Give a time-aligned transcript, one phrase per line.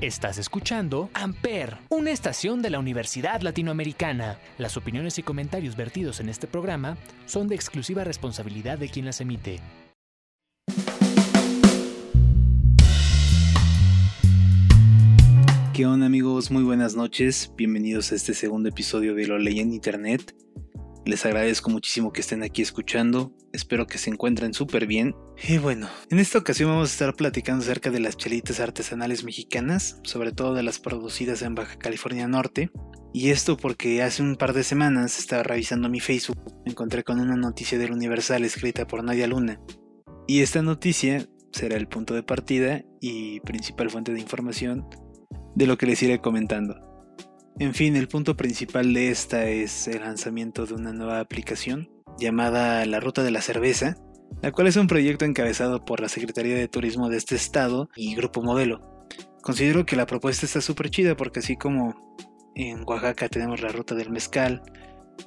[0.00, 4.38] Estás escuchando Amper, una estación de la Universidad Latinoamericana.
[4.56, 9.20] Las opiniones y comentarios vertidos en este programa son de exclusiva responsabilidad de quien las
[9.20, 9.58] emite.
[15.74, 16.52] ¿Qué onda amigos?
[16.52, 17.52] Muy buenas noches.
[17.56, 20.32] Bienvenidos a este segundo episodio de Lo Leí en Internet.
[21.08, 23.32] Les agradezco muchísimo que estén aquí escuchando.
[23.54, 25.16] Espero que se encuentren súper bien.
[25.42, 30.00] Y bueno, en esta ocasión vamos a estar platicando acerca de las chelitas artesanales mexicanas,
[30.04, 32.70] sobre todo de las producidas en Baja California Norte.
[33.14, 36.36] Y esto porque hace un par de semanas estaba revisando mi Facebook,
[36.66, 39.62] me encontré con una noticia del Universal escrita por Nadia Luna.
[40.26, 44.86] Y esta noticia será el punto de partida y principal fuente de información
[45.54, 46.87] de lo que les iré comentando.
[47.60, 52.86] En fin, el punto principal de esta es el lanzamiento de una nueva aplicación llamada
[52.86, 53.96] La Ruta de la Cerveza,
[54.42, 58.14] la cual es un proyecto encabezado por la Secretaría de Turismo de este estado y
[58.14, 59.06] Grupo Modelo.
[59.42, 62.16] Considero que la propuesta está súper chida porque así como
[62.54, 64.62] en Oaxaca tenemos la ruta del mezcal,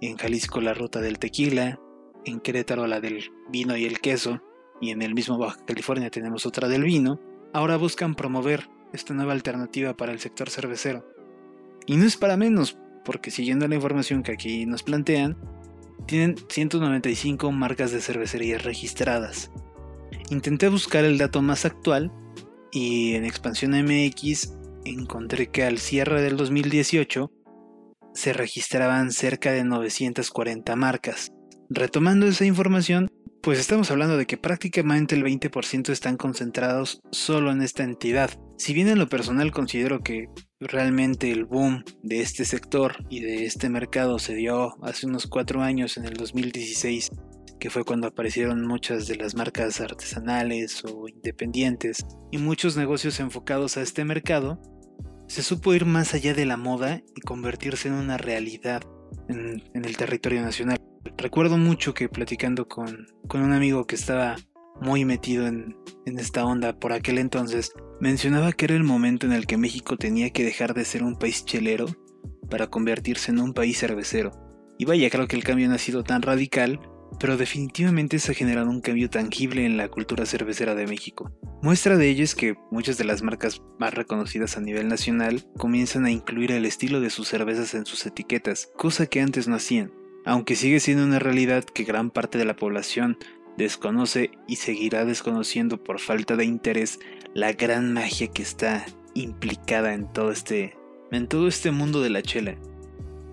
[0.00, 1.78] en Jalisco la ruta del tequila,
[2.24, 4.42] en Querétaro la del vino y el queso,
[4.80, 7.20] y en el mismo Baja California tenemos otra del vino,
[7.52, 11.15] ahora buscan promover esta nueva alternativa para el sector cervecero.
[11.86, 15.36] Y no es para menos, porque siguiendo la información que aquí nos plantean,
[16.06, 19.50] tienen 195 marcas de cervecerías registradas.
[20.30, 22.12] Intenté buscar el dato más actual
[22.72, 27.30] y en Expansión MX encontré que al cierre del 2018
[28.14, 31.32] se registraban cerca de 940 marcas.
[31.68, 33.08] Retomando esa información,
[33.46, 38.28] pues estamos hablando de que prácticamente el 20% están concentrados solo en esta entidad.
[38.58, 40.26] Si bien en lo personal considero que
[40.58, 45.62] realmente el boom de este sector y de este mercado se dio hace unos cuatro
[45.62, 47.12] años en el 2016,
[47.60, 53.76] que fue cuando aparecieron muchas de las marcas artesanales o independientes y muchos negocios enfocados
[53.76, 54.60] a este mercado,
[55.28, 58.82] se supo ir más allá de la moda y convertirse en una realidad
[59.28, 60.78] en, el territorio nacional.
[61.16, 64.36] Recuerdo mucho que platicando con, un amigo que estaba
[64.80, 69.32] muy metido en, en esta onda por aquel entonces, mencionaba que era el momento en
[69.32, 71.86] el que México tenía que dejar de ser un país chelero
[72.50, 74.32] para convertirse en un país cervecero.
[74.78, 76.80] Y vaya, creo que el cambio no ha sido tan radical,
[77.18, 81.32] pero definitivamente se ha generado un cambio tangible en la cultura cervecera de México.
[81.62, 86.04] Muestra de ello es que muchas de las marcas más reconocidas a nivel nacional comienzan
[86.04, 89.92] a incluir el estilo de sus cervezas en sus etiquetas, cosa que antes no hacían
[90.26, 93.16] aunque sigue siendo una realidad que gran parte de la población
[93.56, 96.98] desconoce y seguirá desconociendo por falta de interés
[97.32, 100.76] la gran magia que está implicada en todo este
[101.12, 102.56] en todo este mundo de la chela.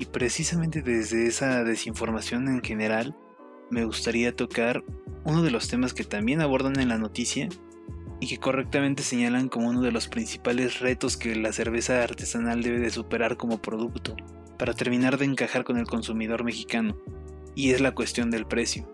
[0.00, 3.16] Y precisamente desde esa desinformación en general
[3.70, 4.82] me gustaría tocar
[5.24, 7.48] uno de los temas que también abordan en la noticia
[8.18, 12.80] y que correctamente señalan como uno de los principales retos que la cerveza artesanal debe
[12.80, 14.16] de superar como producto
[14.60, 16.94] para terminar de encajar con el consumidor mexicano,
[17.54, 18.86] y es la cuestión del precio,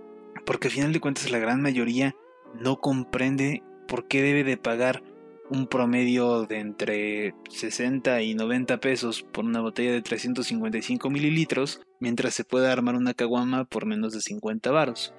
[0.44, 2.15] porque al final de cuentas la gran mayoría
[2.54, 5.03] no comprende por qué debe de pagar
[5.50, 12.34] un promedio de entre 60 y 90 pesos por una botella de 355 mililitros, mientras
[12.34, 15.15] se puede armar una caguama por menos de 50 varos.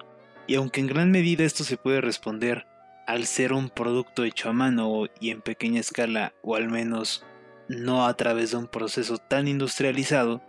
[0.46, 2.66] Y aunque en gran medida esto se puede responder
[3.06, 7.22] al ser un producto hecho a mano y en pequeña escala, o al menos
[7.68, 10.42] no a través de un proceso tan industrializado,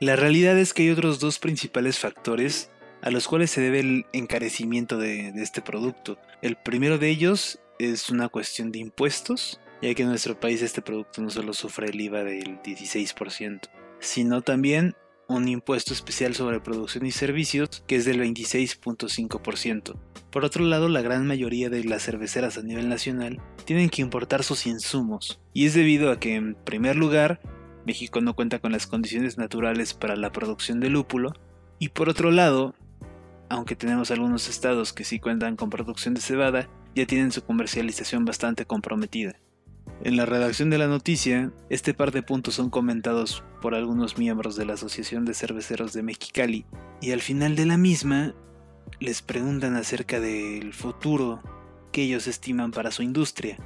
[0.00, 2.70] la realidad es que hay otros dos principales factores
[3.02, 6.18] a los cuales se debe el encarecimiento de, este producto.
[6.40, 10.82] El primero de ellos es una cuestión de impuestos, ya que en nuestro país este
[10.82, 13.60] producto no solo sufre el IVA del 16%,
[14.00, 14.94] sino también
[15.28, 20.11] un impuesto especial sobre producción y servicios que es del 26.5%.
[20.32, 24.42] Por otro lado, la gran mayoría de las cerveceras a nivel nacional tienen que importar
[24.42, 27.42] sus insumos, y es debido a que, en primer lugar,
[27.84, 31.34] México no cuenta con las condiciones naturales para la producción de lúpulo,
[31.78, 32.74] y por otro lado,
[33.50, 38.24] aunque tenemos algunos estados que sí cuentan con producción de cebada, ya tienen su comercialización
[38.24, 39.36] bastante comprometida.
[40.02, 44.56] En la redacción de la noticia, este par de puntos son comentados por algunos miembros
[44.56, 46.64] de la Asociación de Cerveceros de Mexicali,
[47.02, 48.34] y al final de la misma
[49.02, 51.42] les preguntan acerca del futuro
[51.90, 53.58] que ellos estiman para su industria.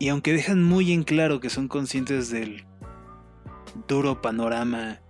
[0.00, 2.64] Y aunque dejan muy en claro que son conscientes del
[3.86, 5.00] duro panorama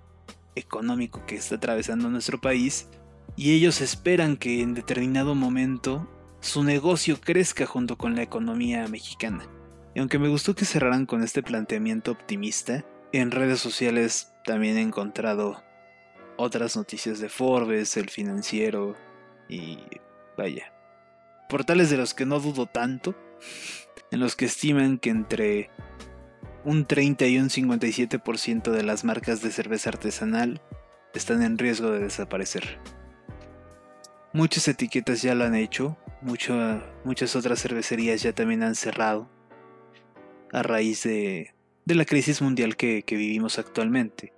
[0.54, 2.88] económico que está atravesando nuestro país,
[3.34, 6.06] y ellos esperan que en determinado momento
[6.40, 9.48] su negocio crezca junto con la economía mexicana.
[9.94, 14.82] Y aunque me gustó que cerraran con este planteamiento optimista, en redes sociales también he
[14.82, 15.62] encontrado
[16.36, 18.96] otras noticias de Forbes, el financiero
[19.52, 19.78] y
[20.36, 20.72] vaya,
[21.48, 23.14] portales de los que no dudo tanto,
[24.10, 25.70] en los que estiman que entre
[26.64, 30.62] un 30 y un 57% de las marcas de cerveza artesanal
[31.14, 32.78] están en riesgo de desaparecer.
[34.32, 39.28] Muchas etiquetas ya lo han hecho, muchas otras cervecerías ya también han cerrado
[40.52, 41.52] a raíz de,
[41.84, 44.32] la crisis mundial que, que vivimos actualmente.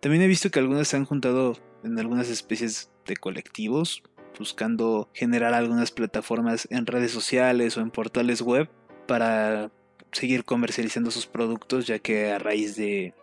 [0.00, 4.02] También he visto que algunas se han juntado en algunas especies de colectivos,
[4.38, 8.68] buscando generar algunas plataformas en redes sociales o en portales web
[9.06, 9.70] para
[10.12, 13.14] seguir comercializando sus productos, ya que a raíz de,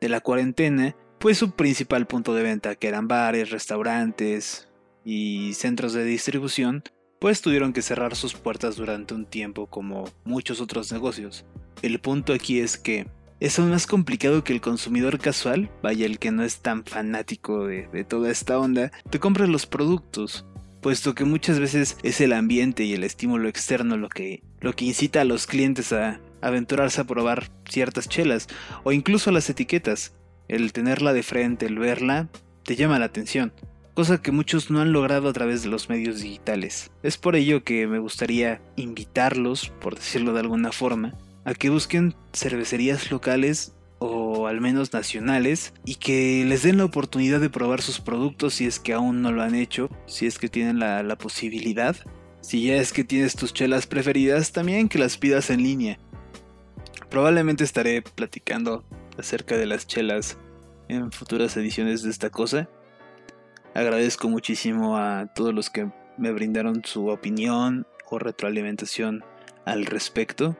[0.00, 4.68] de la cuarentena, pues su principal punto de venta, que eran bares, restaurantes
[5.04, 6.82] y centros de distribución,
[7.18, 11.44] pues tuvieron que cerrar sus puertas durante un tiempo como muchos otros negocios.
[11.80, 13.06] El punto aquí es que
[13.42, 17.66] es aún más complicado que el consumidor casual, vaya el que no es tan fanático
[17.66, 20.46] de, toda esta onda, te compre los productos,
[20.80, 24.84] puesto que muchas veces es el ambiente y el estímulo externo lo que, lo que
[24.84, 28.46] incita a los clientes a aventurarse a probar ciertas chelas
[28.84, 30.14] o incluso las etiquetas.
[30.46, 32.28] El tenerla de frente, el verla,
[32.62, 33.52] te llama la atención,
[33.94, 36.92] cosa que muchos no han logrado a través de los medios digitales.
[37.02, 42.14] Es por ello que me gustaría invitarlos, por decirlo de alguna forma, a que busquen
[42.32, 48.00] cervecerías locales o al menos nacionales y que les den la oportunidad de probar sus
[48.00, 51.16] productos si es que aún no lo han hecho, si es que tienen la, la
[51.16, 51.96] posibilidad.
[52.40, 55.98] Si ya es que tienes tus chelas preferidas, también que las pidas en línea.
[57.08, 58.84] Probablemente estaré platicando
[59.16, 60.38] acerca de las chelas
[60.88, 62.68] en futuras ediciones de esta cosa.
[63.74, 69.24] Agradezco muchísimo a todos los que me brindaron su opinión o retroalimentación
[69.64, 70.56] al respecto.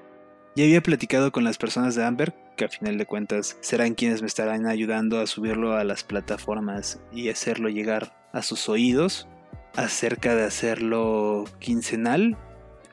[0.54, 4.20] Ya había platicado con las personas de Amber que a final de cuentas serán quienes
[4.20, 9.28] me estarán ayudando a subirlo a las plataformas y hacerlo llegar a sus oídos
[9.76, 12.37] acerca de hacerlo quincenal.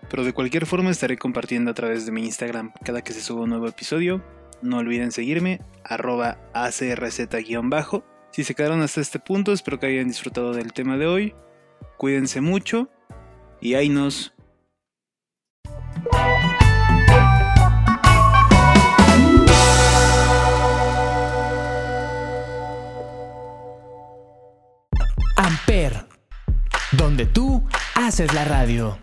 [0.10, 3.44] Pero de cualquier forma estaré compartiendo a través de mi Instagram cada que se suba
[3.44, 4.24] un nuevo episodio.
[4.62, 8.06] No olviden seguirme, arroba acrz-bajo.
[8.32, 11.36] Si se quedaron hasta este punto, espero que hayan disfrutado del tema de hoy.
[11.98, 12.90] Cuídense mucho
[13.60, 14.34] y ahí nos...
[27.26, 27.64] tú
[27.96, 28.98] haces la radio.